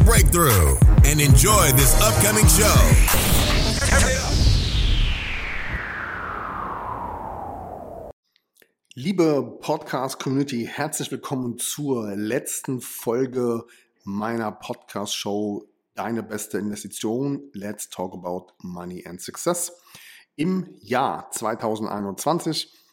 [0.00, 2.74] breakthrough and enjoy this upcoming show.
[8.94, 13.66] Liebe Podcast-Community, herzlich willkommen zur letzten Folge
[14.04, 17.50] meiner Podcast-Show Deine beste Investition.
[17.52, 19.70] Let's talk about money and success.
[20.36, 22.83] Im Jahr 2021.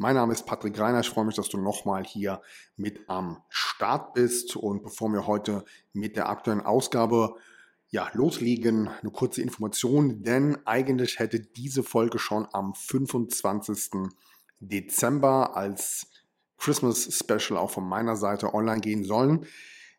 [0.00, 1.00] Mein Name ist Patrick Reiner.
[1.00, 2.40] Ich freue mich, dass du nochmal hier
[2.76, 4.54] mit am Start bist.
[4.54, 7.34] Und bevor wir heute mit der aktuellen Ausgabe
[7.88, 14.12] ja, loslegen, eine kurze Information, denn eigentlich hätte diese Folge schon am 25.
[14.60, 16.06] Dezember als
[16.58, 19.46] Christmas Special auch von meiner Seite online gehen sollen.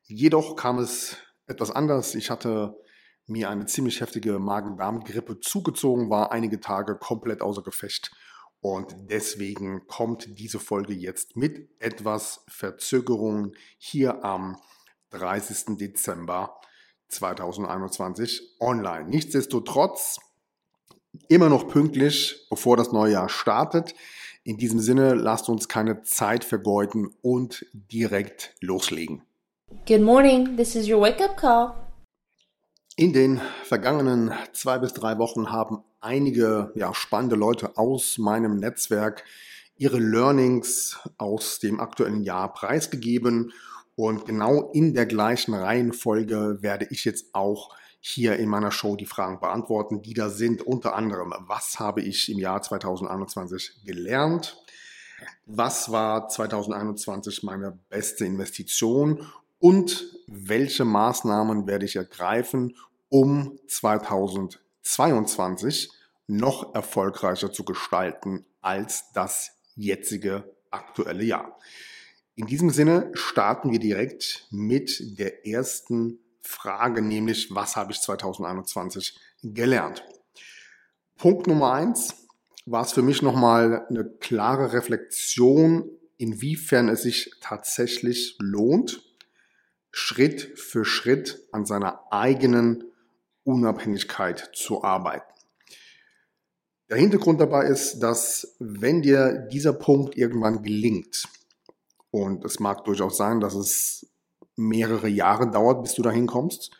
[0.04, 2.16] Jedoch kam es etwas anders.
[2.16, 2.80] Ich hatte
[3.26, 8.12] mir eine ziemlich heftige Magen-Darm-Grippe zugezogen, war einige Tage komplett außer Gefecht
[8.62, 14.58] und deswegen kommt diese Folge jetzt mit etwas Verzögerung hier am
[15.12, 15.78] 30.
[15.78, 16.60] Dezember
[17.08, 19.10] 2021 online.
[19.10, 20.20] Nichtsdestotrotz
[21.28, 23.96] immer noch pünktlich, bevor das neue Jahr startet.
[24.44, 29.24] In diesem Sinne, lasst uns keine Zeit vergeuden und direkt loslegen.
[29.88, 31.89] Good morning, this is your wake up call.
[33.00, 39.24] In den vergangenen zwei bis drei Wochen haben einige ja, spannende Leute aus meinem Netzwerk
[39.78, 43.54] ihre Learnings aus dem aktuellen Jahr preisgegeben.
[43.96, 49.06] Und genau in der gleichen Reihenfolge werde ich jetzt auch hier in meiner Show die
[49.06, 50.62] Fragen beantworten, die da sind.
[50.62, 54.62] Unter anderem, was habe ich im Jahr 2021 gelernt?
[55.46, 59.26] Was war 2021 meine beste Investition?
[59.60, 62.76] Und welche Maßnahmen werde ich ergreifen,
[63.10, 65.92] um 2022
[66.28, 71.60] noch erfolgreicher zu gestalten als das jetzige aktuelle Jahr?
[72.36, 79.20] In diesem Sinne starten wir direkt mit der ersten Frage, nämlich was habe ich 2021
[79.44, 80.06] gelernt?
[81.18, 82.28] Punkt Nummer eins
[82.66, 89.02] war es für mich nochmal eine klare Reflexion, inwiefern es sich tatsächlich lohnt,
[89.92, 92.89] Schritt für Schritt an seiner eigenen
[93.50, 95.34] Unabhängigkeit zu arbeiten.
[96.90, 101.28] Der Hintergrund dabei ist, dass wenn dir dieser Punkt irgendwann gelingt,
[102.12, 104.08] und es mag durchaus sein, dass es
[104.56, 106.72] mehrere Jahre dauert, bis du dahin kommst,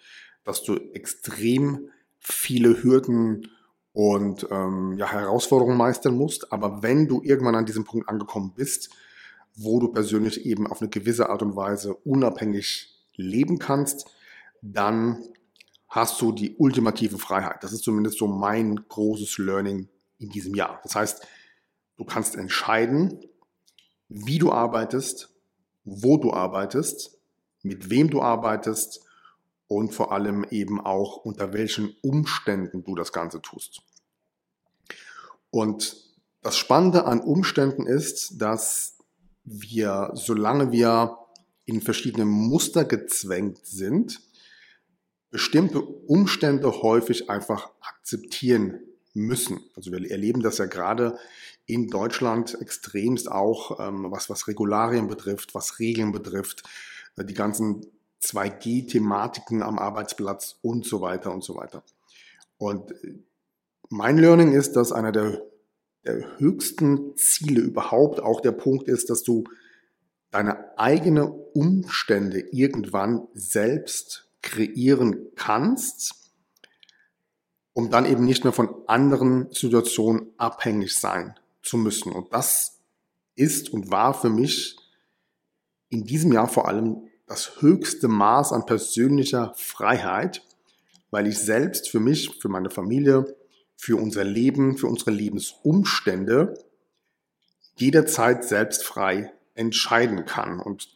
[0.44, 3.52] dass du extrem viele Hürden
[3.94, 6.52] und ähm, ja, Herausforderungen meistern musst.
[6.52, 8.90] Aber wenn du irgendwann an diesem Punkt angekommen bist,
[9.56, 14.08] wo du persönlich eben auf eine gewisse Art und Weise unabhängig leben kannst,
[14.62, 15.24] dann
[15.90, 17.64] hast du die ultimative Freiheit.
[17.64, 19.90] Das ist zumindest so mein großes Learning
[20.20, 20.80] in diesem Jahr.
[20.84, 21.26] Das heißt,
[21.98, 23.20] du kannst entscheiden,
[24.08, 25.30] wie du arbeitest,
[25.84, 27.20] wo du arbeitest
[27.62, 29.02] mit wem du arbeitest
[29.68, 33.82] und vor allem eben auch unter welchen Umständen du das Ganze tust.
[35.52, 35.98] Und
[36.42, 38.98] das Spannende an Umständen ist, dass
[39.44, 41.18] wir, solange wir
[41.66, 44.22] in verschiedene Muster gezwängt sind,
[45.32, 48.80] bestimmte Umstände häufig einfach akzeptieren
[49.14, 49.60] müssen.
[49.76, 51.18] Also wir erleben das ja gerade
[51.66, 56.64] in Deutschland extremst auch, ähm, was, was Regularien betrifft, was Regeln betrifft,
[57.16, 57.86] äh, die ganzen
[58.24, 61.84] 2G-Thematiken am Arbeitsplatz und so weiter und so weiter.
[62.58, 63.20] Und äh,
[63.90, 65.44] mein Learning ist, dass einer der,
[66.06, 69.44] der höchsten Ziele überhaupt auch der Punkt ist, dass du
[70.32, 76.34] deine eigene Umstände irgendwann selbst kreieren kannst,
[77.74, 82.12] um dann eben nicht mehr von anderen Situationen abhängig sein zu müssen.
[82.12, 82.80] Und das
[83.36, 84.78] ist und war für mich
[85.90, 90.44] in diesem Jahr vor allem das höchste Maß an persönlicher Freiheit,
[91.12, 93.36] weil ich selbst für mich, für meine Familie,
[93.78, 96.54] für unser Leben, für unsere Lebensumstände
[97.76, 100.60] jederzeit selbst frei entscheiden kann.
[100.60, 100.90] Und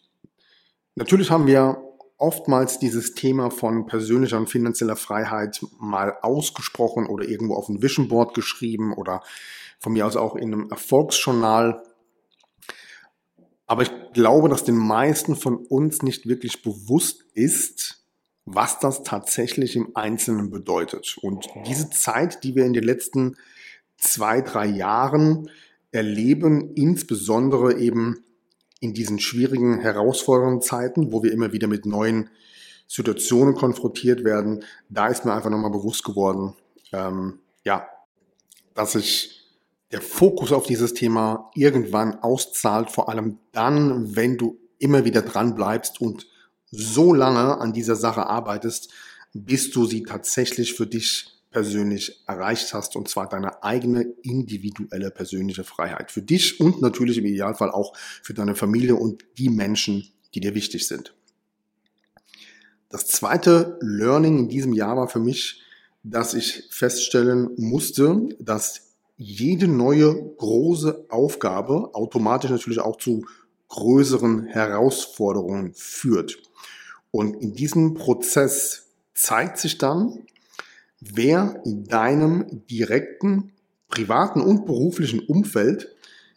[0.96, 1.82] natürlich haben wir
[2.24, 8.08] oftmals dieses Thema von persönlicher und finanzieller Freiheit mal ausgesprochen oder irgendwo auf ein Vision
[8.08, 9.22] Board geschrieben oder
[9.80, 11.84] von mir aus auch in einem Erfolgsjournal
[13.68, 18.06] Aber ich glaube, dass den meisten von uns nicht wirklich bewusst ist,
[18.46, 21.18] was das tatsächlich im Einzelnen bedeutet.
[21.22, 23.36] Und diese Zeit, die wir in den letzten
[23.98, 25.50] zwei, drei Jahren
[25.92, 28.24] erleben, insbesondere eben
[28.84, 32.30] in diesen schwierigen, herausfordernden Zeiten, wo wir immer wieder mit neuen
[32.86, 36.56] Situationen konfrontiert werden, da ist mir einfach nochmal bewusst geworden,
[36.92, 37.88] ähm, ja,
[38.74, 39.48] dass sich
[39.94, 45.56] der Fokus auf dieses Thema irgendwann auszahlt, vor allem dann, wenn du immer wieder dran
[45.56, 46.28] bleibst und
[46.70, 48.92] so lange an dieser Sache arbeitest,
[49.34, 55.64] bis du sie tatsächlich für dich persönlich erreicht hast, und zwar deine eigene individuelle persönliche
[55.64, 56.12] Freiheit.
[56.12, 60.56] Für dich und natürlich im Idealfall auch für deine Familie und die Menschen, die dir
[60.56, 61.16] wichtig sind.
[62.90, 65.62] Das zweite Learning in diesem Jahr war für mich,
[66.04, 73.26] dass ich feststellen musste, dass jede neue große Aufgabe automatisch natürlich auch zu
[73.70, 76.38] größeren Herausforderungen führt.
[77.12, 80.26] Und in diesem Prozess zeigt sich dann,
[81.12, 83.52] wer in deinem direkten,
[83.88, 85.90] privaten und beruflichen Umfeld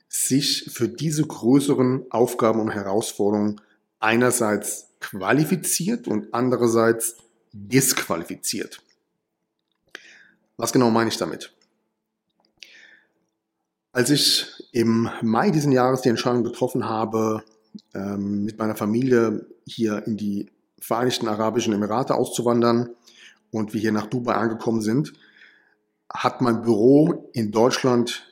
[0.08, 3.60] sich für diese größeren Aufgaben und Herausforderungen
[3.98, 7.16] einerseits qualifiziert und andererseits
[7.52, 8.82] disqualifiziert.
[10.56, 11.52] Was genau meine ich damit?
[13.92, 17.42] Als ich im Mai diesen Jahres die Entscheidung getroffen habe,
[17.94, 22.90] ähm, mit meiner Familie hier in die Vereinigten Arabischen Emirate auszuwandern
[23.50, 25.12] und wir hier nach Dubai angekommen sind,
[26.12, 28.24] hat mein Büro in Deutschland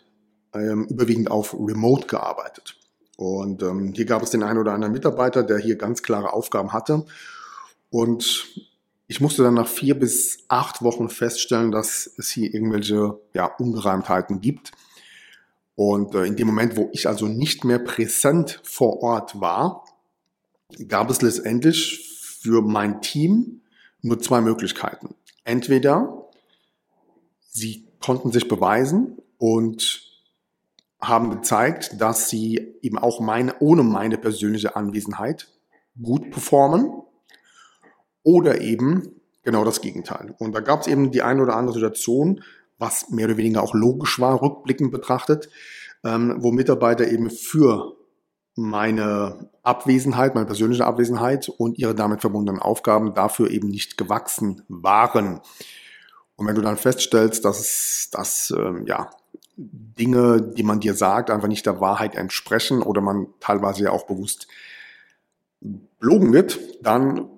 [0.54, 2.76] ähm, überwiegend auf Remote gearbeitet.
[3.16, 6.72] Und ähm, hier gab es den einen oder anderen Mitarbeiter, der hier ganz klare Aufgaben
[6.72, 7.04] hatte.
[7.90, 8.64] Und
[9.06, 14.40] ich musste dann nach vier bis acht Wochen feststellen, dass es hier irgendwelche ja, Ungereimtheiten
[14.40, 14.72] gibt.
[15.76, 19.84] Und äh, in dem Moment, wo ich also nicht mehr präsent vor Ort war,
[20.88, 23.60] gab es letztendlich für mein Team
[24.04, 25.14] nur zwei Möglichkeiten.
[25.44, 26.28] Entweder
[27.40, 30.02] sie konnten sich beweisen und
[31.00, 35.48] haben gezeigt, dass sie eben auch meine, ohne meine persönliche Anwesenheit
[36.00, 36.92] gut performen
[38.22, 40.34] oder eben genau das Gegenteil.
[40.38, 42.42] Und da gab es eben die eine oder andere Situation,
[42.78, 45.48] was mehr oder weniger auch logisch war, rückblickend betrachtet,
[46.04, 47.93] ähm, wo Mitarbeiter eben für
[48.56, 55.40] meine Abwesenheit, meine persönliche Abwesenheit und ihre damit verbundenen Aufgaben dafür eben nicht gewachsen waren.
[56.36, 59.10] Und wenn du dann feststellst, dass, dass ähm, ja,
[59.56, 64.06] Dinge, die man dir sagt, einfach nicht der Wahrheit entsprechen oder man teilweise ja auch
[64.06, 64.48] bewusst
[66.00, 67.28] belogen wird, dann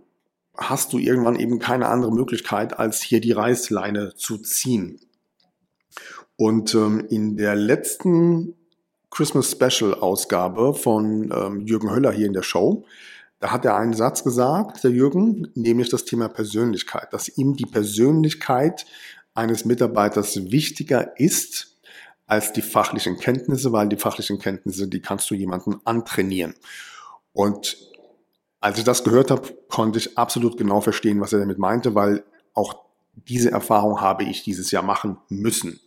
[0.57, 5.01] hast du irgendwann eben keine andere Möglichkeit, als hier die Reißleine zu ziehen.
[6.37, 8.55] Und ähm, in der letzten
[9.17, 12.85] Christmas Special Ausgabe von ähm, Jürgen Höller hier in der Show,
[13.41, 17.65] da hat er einen Satz gesagt, der Jürgen, nämlich das Thema Persönlichkeit, dass ihm die
[17.65, 18.85] Persönlichkeit
[19.33, 21.79] eines Mitarbeiters wichtiger ist
[22.27, 26.55] als die fachlichen Kenntnisse, weil die fachlichen Kenntnisse, die kannst du jemanden antrainieren.
[27.33, 27.79] Und
[28.61, 32.23] als ich das gehört habe, konnte ich absolut genau verstehen, was er damit meinte, weil
[32.53, 32.85] auch
[33.15, 35.81] diese Erfahrung habe ich dieses Jahr machen müssen.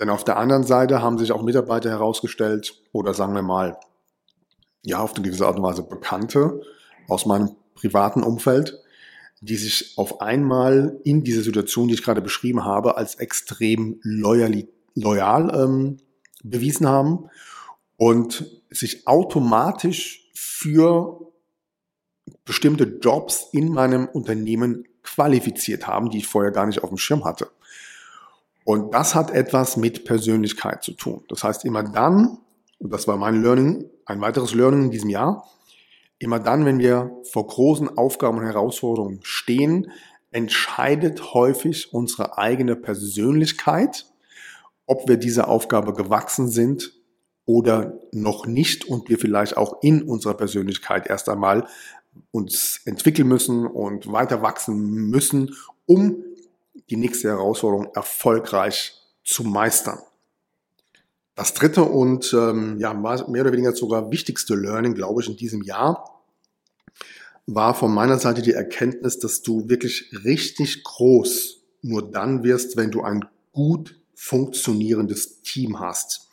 [0.00, 3.78] Denn auf der anderen Seite haben sich auch Mitarbeiter herausgestellt oder sagen wir mal,
[4.84, 6.60] ja, auf eine gewisse Art und Weise Bekannte
[7.08, 8.78] aus meinem privaten Umfeld,
[9.40, 14.66] die sich auf einmal in dieser Situation, die ich gerade beschrieben habe, als extrem loyal,
[14.94, 15.98] loyal ähm,
[16.42, 17.28] bewiesen haben
[17.96, 21.32] und sich automatisch für
[22.44, 27.24] bestimmte Jobs in meinem Unternehmen qualifiziert haben, die ich vorher gar nicht auf dem Schirm
[27.24, 27.50] hatte.
[28.64, 31.24] Und das hat etwas mit Persönlichkeit zu tun.
[31.28, 32.38] Das heißt, immer dann,
[32.78, 35.48] und das war mein Learning, ein weiteres Learning in diesem Jahr,
[36.18, 39.90] immer dann, wenn wir vor großen Aufgaben und Herausforderungen stehen,
[40.30, 44.06] entscheidet häufig unsere eigene Persönlichkeit,
[44.86, 46.92] ob wir dieser Aufgabe gewachsen sind
[47.44, 51.66] oder noch nicht und wir vielleicht auch in unserer Persönlichkeit erst einmal
[52.30, 54.76] uns entwickeln müssen und weiter wachsen
[55.10, 55.54] müssen,
[55.86, 56.22] um
[56.90, 59.98] die nächste Herausforderung erfolgreich zu meistern.
[61.34, 65.62] Das dritte und ähm, ja, mehr oder weniger sogar wichtigste Learning, glaube ich, in diesem
[65.62, 66.22] Jahr
[67.46, 72.90] war von meiner Seite die Erkenntnis, dass du wirklich richtig groß nur dann wirst, wenn
[72.90, 76.28] du ein gut funktionierendes Team hast.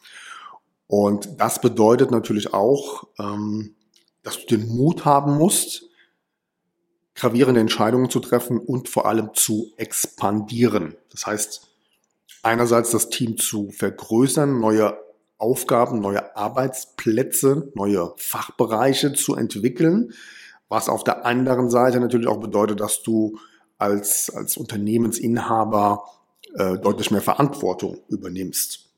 [0.88, 3.76] Und das bedeutet natürlich auch, ähm,
[4.24, 5.89] dass du den Mut haben musst,
[7.20, 10.96] gravierende Entscheidungen zu treffen und vor allem zu expandieren.
[11.12, 11.68] Das heißt,
[12.44, 14.98] einerseits das Team zu vergrößern, neue
[15.38, 20.14] Aufgaben, neue Arbeitsplätze, neue Fachbereiche zu entwickeln,
[20.70, 23.38] was auf der anderen Seite natürlich auch bedeutet, dass du
[23.78, 26.06] als, als Unternehmensinhaber
[26.56, 28.90] äh, deutlich mehr Verantwortung übernimmst.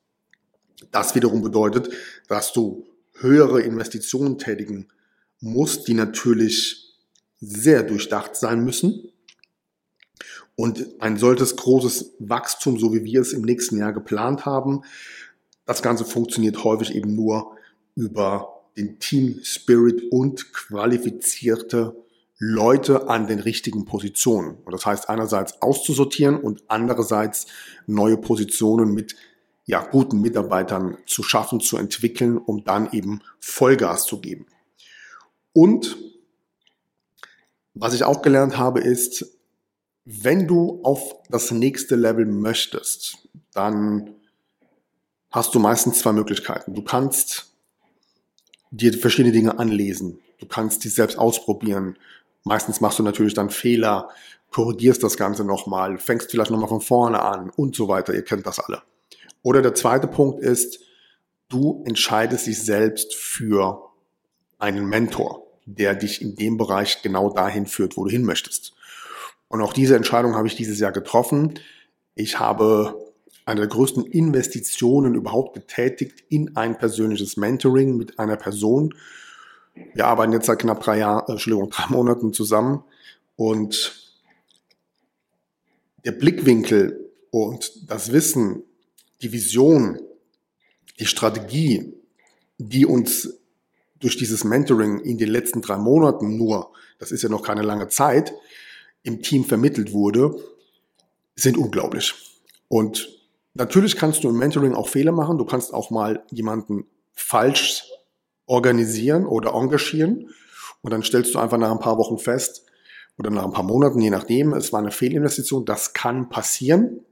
[0.92, 1.90] Das wiederum bedeutet,
[2.28, 4.88] dass du höhere Investitionen tätigen
[5.40, 6.81] musst, die natürlich
[7.42, 9.12] sehr durchdacht sein müssen.
[10.56, 14.84] Und ein solches großes Wachstum, so wie wir es im nächsten Jahr geplant haben,
[15.66, 17.58] das Ganze funktioniert häufig eben nur
[17.96, 21.96] über den Team Spirit und qualifizierte
[22.38, 24.58] Leute an den richtigen Positionen.
[24.66, 27.48] Und das heißt einerseits auszusortieren und andererseits
[27.86, 29.16] neue Positionen mit
[29.66, 34.48] ja, guten Mitarbeitern zu schaffen, zu entwickeln, um dann eben Vollgas zu geben.
[35.54, 35.98] Und
[37.82, 39.26] was ich auch gelernt habe, ist,
[40.06, 44.14] wenn du auf das nächste Level möchtest, dann
[45.32, 46.76] hast du meistens zwei Möglichkeiten.
[46.76, 47.56] Du kannst
[48.70, 50.20] dir verschiedene Dinge anlesen.
[50.40, 51.98] Du kannst die selbst ausprobieren.
[52.44, 54.10] Meistens machst du natürlich dann Fehler,
[54.52, 58.14] korrigierst das Ganze nochmal, fängst vielleicht nochmal von vorne an und so weiter.
[58.14, 58.84] Ihr kennt das alle.
[59.42, 60.82] Oder der zweite Punkt ist,
[61.50, 63.90] du entscheidest dich selbst für
[64.60, 68.74] einen Mentor, der dich in dem Bereich genau dahin führt, wo du hin möchtest.
[69.48, 71.60] Und auch diese Entscheidung habe ich dieses Jahr getroffen.
[72.16, 72.96] Ich habe
[73.46, 78.94] eine der größten Investitionen überhaupt getätigt in ein persönliches Mentoring mit einer Person.
[79.94, 82.84] Wir arbeiten jetzt seit knapp drei Jahren, äh, Entschuldigung, drei Monaten zusammen
[83.36, 84.16] und
[86.06, 88.64] der Blickwinkel und das Wissen,
[89.22, 90.00] die Vision,
[91.00, 91.94] die Strategie,
[92.58, 93.41] die uns
[94.02, 97.88] durch dieses Mentoring in den letzten drei Monaten nur, das ist ja noch keine lange
[97.88, 98.34] Zeit,
[99.04, 100.36] im Team vermittelt wurde,
[101.36, 102.14] sind unglaublich.
[102.68, 103.10] Und
[103.54, 105.38] natürlich kannst du im Mentoring auch Fehler machen.
[105.38, 107.86] Du kannst auch mal jemanden falsch
[108.46, 110.30] organisieren oder engagieren.
[110.82, 112.66] Und dann stellst du einfach nach ein paar Wochen fest
[113.18, 115.66] oder nach ein paar Monaten, je nachdem, es war eine Fehlinvestition.
[115.66, 117.06] Das kann passieren.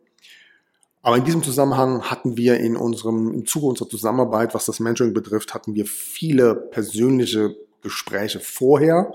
[1.01, 5.13] Aber in diesem Zusammenhang hatten wir in unserem, im Zuge unserer Zusammenarbeit, was das Mentoring
[5.13, 9.13] betrifft, hatten wir viele persönliche Gespräche vorher,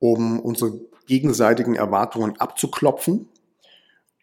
[0.00, 3.28] um unsere gegenseitigen Erwartungen abzuklopfen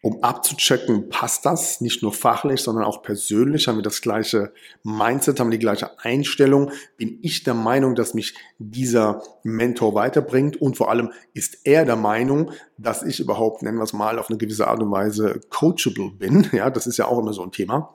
[0.04, 1.80] um abzuchecken, passt das?
[1.80, 5.98] Nicht nur fachlich, sondern auch persönlich, haben wir das gleiche Mindset, haben wir die gleiche
[5.98, 10.60] Einstellung, bin ich der Meinung, dass mich dieser Mentor weiterbringt?
[10.60, 14.28] Und vor allem ist er der Meinung, dass ich überhaupt, nennen wir es mal, auf
[14.28, 16.50] eine gewisse Art und Weise coachable bin.
[16.52, 17.94] Ja, das ist ja auch immer so ein Thema.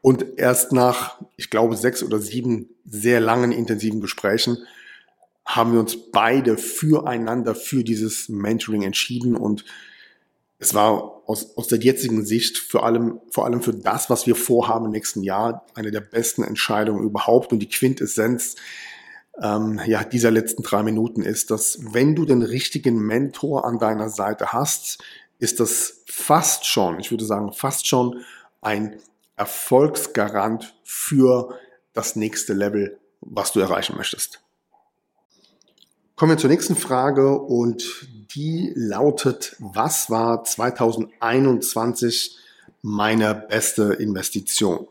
[0.00, 4.56] Und erst nach, ich glaube, sechs oder sieben sehr langen, intensiven Gesprächen
[5.44, 9.66] haben wir uns beide füreinander für dieses Mentoring entschieden und
[10.58, 14.34] es war aus, aus der jetzigen Sicht vor allem, vor allem für das, was wir
[14.34, 17.52] vorhaben im nächsten Jahr, eine der besten Entscheidungen überhaupt.
[17.52, 18.56] Und die Quintessenz
[19.40, 24.08] ähm, ja, dieser letzten drei Minuten ist, dass wenn du den richtigen Mentor an deiner
[24.08, 24.98] Seite hast,
[25.38, 28.24] ist das fast schon, ich würde sagen, fast schon
[28.60, 28.98] ein
[29.36, 31.56] Erfolgsgarant für
[31.92, 34.40] das nächste Level, was du erreichen möchtest.
[36.16, 42.36] Kommen wir zur nächsten Frage und die lautet, was war 2021
[42.82, 44.86] meine beste Investition?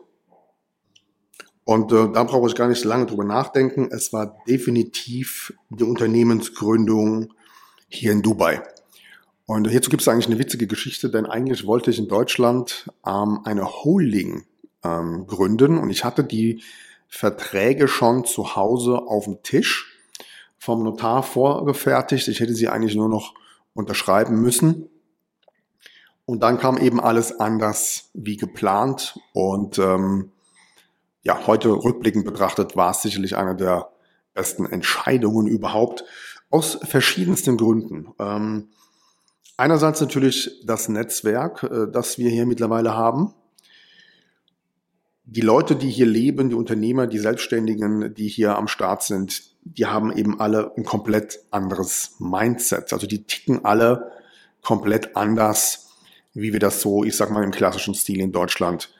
[1.64, 3.88] Und äh, da brauche ich gar nicht lange drüber nachdenken.
[3.90, 7.34] Es war definitiv die Unternehmensgründung
[7.88, 8.62] hier in Dubai.
[9.44, 13.40] Und hierzu gibt es eigentlich eine witzige Geschichte, denn eigentlich wollte ich in Deutschland ähm,
[13.44, 14.46] eine Holding
[14.84, 16.62] ähm, gründen und ich hatte die
[17.08, 19.97] Verträge schon zu Hause auf dem Tisch
[20.58, 22.28] vom Notar vorgefertigt.
[22.28, 23.34] Ich hätte sie eigentlich nur noch
[23.74, 24.88] unterschreiben müssen.
[26.24, 29.18] Und dann kam eben alles anders wie geplant.
[29.32, 30.32] Und ähm,
[31.22, 33.88] ja, heute rückblickend betrachtet war es sicherlich eine der
[34.34, 36.04] besten Entscheidungen überhaupt
[36.50, 38.08] aus verschiedensten Gründen.
[38.18, 38.68] Ähm,
[39.56, 43.34] einerseits natürlich das Netzwerk, äh, das wir hier mittlerweile haben.
[45.24, 49.42] Die Leute, die hier leben, die Unternehmer, die Selbstständigen, die hier am Start sind,
[49.76, 52.92] die haben eben alle ein komplett anderes Mindset.
[52.92, 54.12] Also die ticken alle
[54.62, 55.88] komplett anders,
[56.34, 58.92] wie wir das so, ich sag mal, im klassischen Stil in Deutschland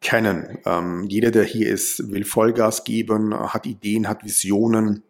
[0.00, 0.58] kennen.
[0.66, 5.02] Ähm, jeder, der hier ist, will Vollgas geben, hat Ideen, hat Visionen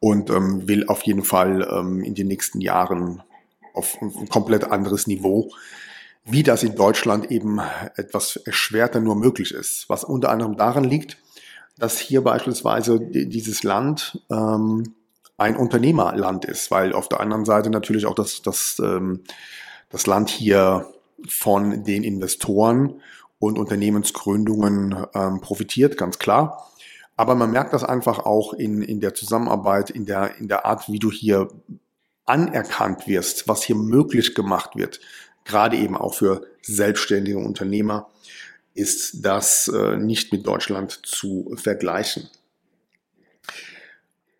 [0.00, 3.22] und ähm, will auf jeden Fall ähm, in den nächsten Jahren
[3.72, 5.50] auf ein komplett anderes Niveau,
[6.24, 7.60] wie das in Deutschland eben
[7.96, 9.88] etwas erschwerter nur möglich ist.
[9.88, 11.18] Was unter anderem daran liegt,
[11.76, 14.94] dass hier beispielsweise dieses Land ähm,
[15.36, 19.24] ein Unternehmerland ist, weil auf der anderen Seite natürlich auch das, das, ähm,
[19.90, 20.86] das Land hier
[21.28, 23.00] von den Investoren
[23.38, 26.70] und Unternehmensgründungen ähm, profitiert, ganz klar.
[27.16, 30.88] Aber man merkt das einfach auch in, in der Zusammenarbeit, in der, in der Art,
[30.88, 31.48] wie du hier
[32.26, 35.00] anerkannt wirst, was hier möglich gemacht wird,
[35.44, 38.08] gerade eben auch für selbstständige Unternehmer,
[38.74, 42.28] ist das äh, nicht mit Deutschland zu vergleichen.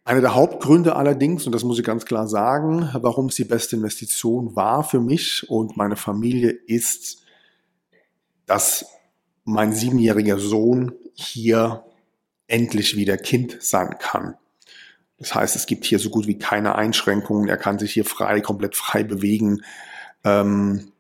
[0.05, 3.77] Einer der Hauptgründe allerdings, und das muss ich ganz klar sagen, warum es die beste
[3.77, 7.23] Investition war für mich und meine Familie, ist,
[8.45, 8.85] dass
[9.45, 11.85] mein siebenjähriger Sohn hier
[12.49, 14.35] endlich wieder Kind sein kann.
[15.19, 17.49] Das heißt, es gibt hier so gut wie keine Einschränkungen.
[17.49, 19.63] Er kann sich hier frei, komplett frei bewegen.
[20.23, 20.93] Ähm,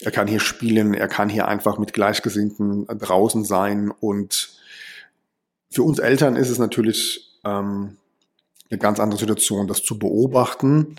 [0.00, 0.94] er kann hier spielen.
[0.94, 3.90] Er kann hier einfach mit Gleichgesinnten draußen sein.
[3.90, 4.56] Und
[5.70, 7.96] für uns Eltern ist es natürlich ähm,
[8.70, 10.96] eine ganz andere Situation, das zu beobachten,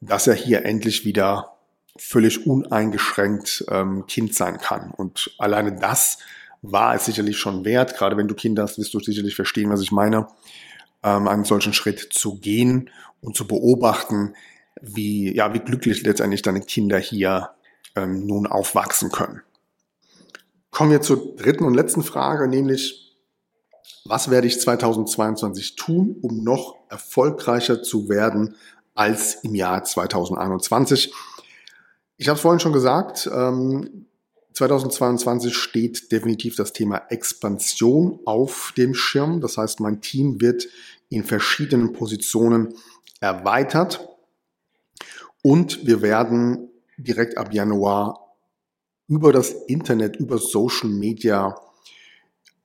[0.00, 1.56] dass er hier endlich wieder
[1.96, 4.90] völlig uneingeschränkt ähm, Kind sein kann.
[4.90, 6.18] Und alleine das
[6.62, 7.96] war es sicherlich schon wert.
[7.96, 10.28] Gerade wenn du Kinder hast, wirst du sicherlich verstehen, was ich meine
[11.02, 14.34] ähm, einen solchen Schritt zu gehen und zu beobachten,
[14.80, 17.50] wie, ja, wie glücklich letztendlich deine Kinder hier
[17.96, 19.42] ähm, nun aufwachsen können.
[20.70, 23.16] Kommen wir zur dritten und letzten Frage, nämlich,
[24.04, 28.56] was werde ich 2022 tun, um noch erfolgreicher zu werden
[28.94, 31.12] als im Jahr 2021?
[32.16, 34.06] Ich habe es vorhin schon gesagt, ähm,
[34.52, 39.40] 2022 steht definitiv das Thema Expansion auf dem Schirm.
[39.40, 40.68] Das heißt, mein Team wird
[41.08, 42.74] in verschiedenen Positionen
[43.20, 44.08] erweitert
[45.42, 46.69] und wir werden
[47.02, 48.36] direkt ab Januar
[49.08, 51.56] über das Internet, über Social Media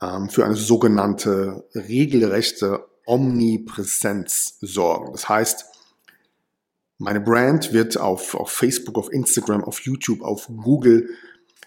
[0.01, 5.11] ähm, für eine sogenannte regelrechte Omnipräsenz sorgen.
[5.11, 5.65] Das heißt,
[6.97, 11.09] meine Brand wird auf, auf Facebook, auf Instagram, auf YouTube, auf Google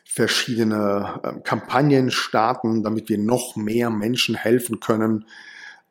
[0.04, 5.26] verschiedene äh, Kampagnen starten, damit wir noch mehr Menschen helfen können,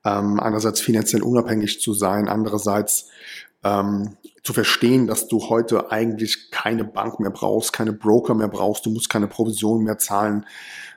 [0.04, 3.10] ähm, einerseits finanziell unabhängig zu sein, andererseits
[3.64, 4.18] ähm,
[4.48, 8.90] zu verstehen, dass du heute eigentlich keine Bank mehr brauchst, keine Broker mehr brauchst, du
[8.90, 10.46] musst keine Provision mehr zahlen,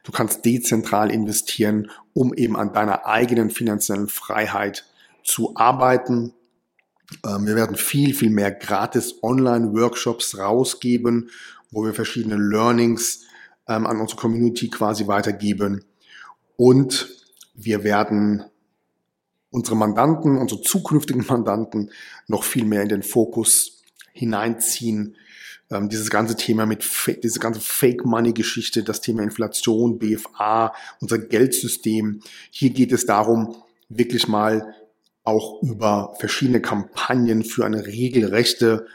[0.05, 4.87] du kannst dezentral investieren, um eben an deiner eigenen finanziellen Freiheit
[5.25, 6.33] zu arbeiten.
[7.27, 11.29] Ähm, wir werden viel, viel mehr gratis Online-Workshops rausgeben
[11.71, 13.25] wo wir verschiedene Learnings
[13.69, 15.85] ähm, an unsere Community quasi weitergeben.
[16.57, 17.09] Und
[17.55, 18.45] wir werden
[19.51, 21.91] unsere Mandanten, unsere zukünftigen Mandanten
[22.27, 23.83] noch viel mehr in den Fokus
[24.13, 25.17] hineinziehen.
[25.71, 26.85] Ähm, dieses ganze Thema mit,
[27.23, 32.21] diese ganze Fake Money Geschichte, das Thema Inflation, BFA, unser Geldsystem.
[32.51, 33.57] Hier geht es darum,
[33.89, 34.75] wirklich mal
[35.25, 38.87] auch über verschiedene Kampagnen für eine regelrechte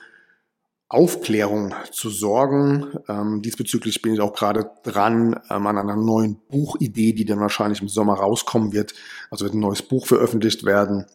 [0.88, 2.94] Aufklärung zu sorgen.
[3.08, 7.82] Ähm, diesbezüglich bin ich auch gerade dran ähm, an einer neuen Buchidee, die dann wahrscheinlich
[7.82, 8.94] im Sommer rauskommen wird.
[9.32, 11.06] Also wird ein neues Buch veröffentlicht werden.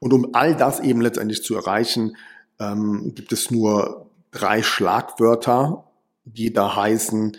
[0.00, 2.16] Und um all das eben letztendlich zu erreichen,
[2.58, 5.84] ähm, gibt es nur drei Schlagwörter,
[6.24, 7.36] die da heißen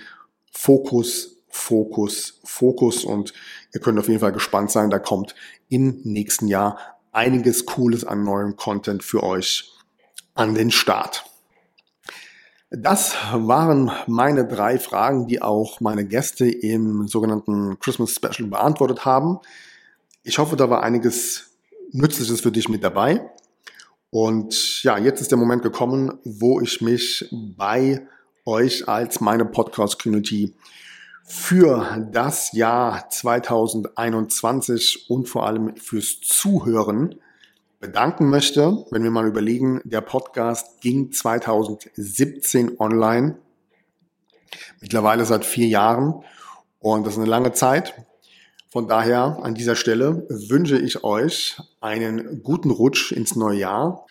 [0.52, 3.06] Fokus, Fokus, Fokus.
[3.06, 3.34] Und
[3.74, 5.36] ihr könnt auf jeden Fall gespannt sein, da kommt
[5.68, 6.78] im nächsten Jahr
[7.12, 9.79] einiges Cooles an neuem Content für euch
[10.40, 11.26] an den Start.
[12.72, 19.40] Das waren meine drei Fragen, die auch meine Gäste im sogenannten Christmas Special beantwortet haben.
[20.24, 21.52] Ich hoffe, da war einiges
[21.92, 23.30] Nützliches für dich mit dabei.
[24.12, 28.08] Und ja, jetzt ist der Moment gekommen, wo ich mich bei
[28.46, 30.56] euch als meine Podcast-Community
[31.26, 37.16] für das Jahr 2021 und vor allem fürs Zuhören
[37.80, 43.40] bedanken möchte, wenn wir mal überlegen, der Podcast ging 2017 online,
[44.82, 46.24] mittlerweile seit vier Jahren
[46.80, 47.94] und das ist eine lange Zeit.
[48.72, 54.06] Von daher an dieser Stelle wünsche ich euch einen guten Rutsch ins neue Jahr.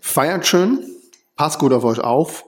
[0.00, 0.78] Feiert schön,
[1.34, 2.44] passt gut auf euch auf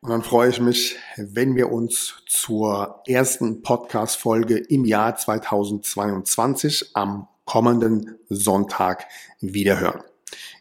[0.00, 7.28] und dann freue ich mich, wenn wir uns zur ersten Podcast-Folge im Jahr 2022 am
[7.48, 9.06] kommenden Sonntag
[9.40, 10.02] wiederhören.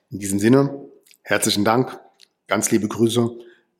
[0.09, 0.89] In diesem Sinne,
[1.21, 1.99] herzlichen Dank,
[2.47, 3.29] ganz liebe Grüße,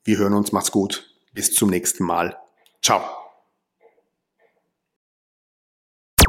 [0.03, 2.37] wir hören uns, macht's gut, bis zum nächsten Mal.
[2.81, 3.26] Ciao.